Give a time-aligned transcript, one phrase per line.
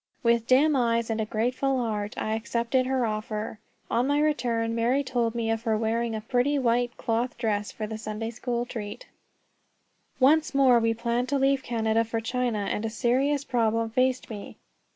[0.23, 3.59] With dim eyes and a grateful heart I accepted her offer.
[3.91, 7.85] On my return, Mary told me of her wearing a pretty white cloth dress for
[7.85, 9.05] the Sunday school treat.
[10.19, 14.57] Once more we planned to leave Canada for China, and a serious problem faced me.